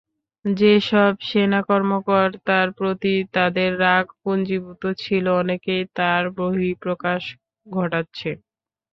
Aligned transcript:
যেসব 0.45 1.13
সেনা 1.29 1.59
কর্মকর্তার 1.69 2.67
প্রতি 2.77 3.15
তাদের 3.33 3.69
রাগ 3.81 4.05
পুঞ্জীভূত 4.21 4.83
ছিল, 5.01 5.25
অনেকেই 5.41 5.83
তার 5.97 6.23
বহিঃপ্রকাশ 6.37 7.23
ঘটাচ্ছে। 7.67 8.29